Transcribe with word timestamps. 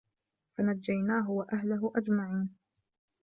فَنَجَّيناهُ 0.57 1.29
وَأَهلَهُ 1.31 1.91
أَجمَعينَ 1.95 2.49